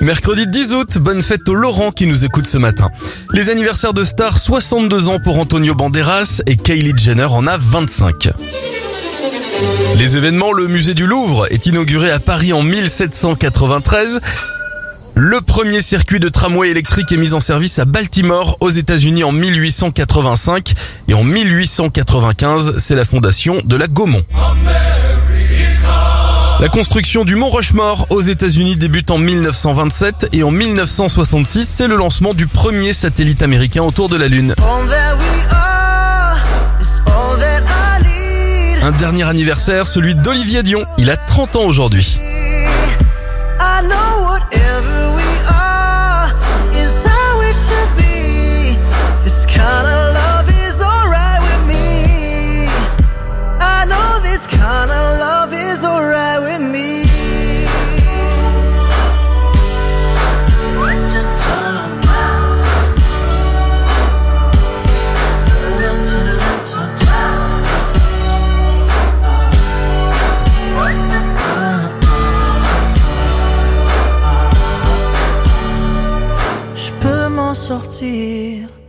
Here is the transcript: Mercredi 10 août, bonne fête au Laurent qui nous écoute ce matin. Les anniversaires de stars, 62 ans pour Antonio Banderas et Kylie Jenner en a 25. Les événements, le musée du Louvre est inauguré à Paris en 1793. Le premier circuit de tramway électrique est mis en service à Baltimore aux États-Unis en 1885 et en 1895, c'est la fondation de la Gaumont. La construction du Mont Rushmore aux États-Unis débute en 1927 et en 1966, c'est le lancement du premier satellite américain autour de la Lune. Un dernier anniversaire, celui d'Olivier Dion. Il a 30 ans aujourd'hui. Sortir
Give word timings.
Mercredi 0.00 0.46
10 0.46 0.72
août, 0.72 0.98
bonne 0.98 1.20
fête 1.20 1.46
au 1.46 1.54
Laurent 1.54 1.90
qui 1.90 2.06
nous 2.06 2.24
écoute 2.24 2.46
ce 2.46 2.56
matin. 2.56 2.88
Les 3.34 3.50
anniversaires 3.50 3.92
de 3.92 4.02
stars, 4.02 4.38
62 4.38 5.08
ans 5.08 5.18
pour 5.22 5.38
Antonio 5.38 5.74
Banderas 5.74 6.40
et 6.46 6.56
Kylie 6.56 6.96
Jenner 6.96 7.26
en 7.26 7.46
a 7.46 7.58
25. 7.58 8.30
Les 9.96 10.16
événements, 10.16 10.52
le 10.52 10.68
musée 10.68 10.94
du 10.94 11.06
Louvre 11.06 11.46
est 11.52 11.66
inauguré 11.66 12.10
à 12.10 12.18
Paris 12.18 12.54
en 12.54 12.62
1793. 12.62 14.20
Le 15.14 15.42
premier 15.42 15.82
circuit 15.82 16.18
de 16.18 16.30
tramway 16.30 16.70
électrique 16.70 17.12
est 17.12 17.18
mis 17.18 17.34
en 17.34 17.40
service 17.40 17.78
à 17.78 17.84
Baltimore 17.84 18.56
aux 18.60 18.70
États-Unis 18.70 19.22
en 19.22 19.32
1885 19.32 20.72
et 21.08 21.14
en 21.14 21.24
1895, 21.24 22.78
c'est 22.78 22.94
la 22.94 23.04
fondation 23.04 23.60
de 23.62 23.76
la 23.76 23.86
Gaumont. 23.86 24.22
La 26.60 26.68
construction 26.68 27.24
du 27.24 27.36
Mont 27.36 27.48
Rushmore 27.48 28.06
aux 28.10 28.20
États-Unis 28.20 28.76
débute 28.76 29.10
en 29.10 29.16
1927 29.16 30.28
et 30.34 30.42
en 30.42 30.50
1966, 30.50 31.66
c'est 31.66 31.88
le 31.88 31.96
lancement 31.96 32.34
du 32.34 32.46
premier 32.46 32.92
satellite 32.92 33.40
américain 33.40 33.82
autour 33.82 34.10
de 34.10 34.16
la 34.18 34.28
Lune. 34.28 34.54
Un 38.82 38.90
dernier 38.92 39.24
anniversaire, 39.24 39.86
celui 39.86 40.14
d'Olivier 40.14 40.62
Dion. 40.62 40.84
Il 40.98 41.10
a 41.10 41.16
30 41.16 41.56
ans 41.56 41.64
aujourd'hui. 41.64 42.20
Sortir 77.70 78.79